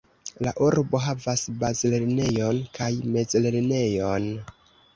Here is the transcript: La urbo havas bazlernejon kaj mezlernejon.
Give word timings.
La 0.45 0.53
urbo 0.67 1.01
havas 1.07 1.43
bazlernejon 1.65 2.63
kaj 2.81 2.89
mezlernejon. 3.19 4.31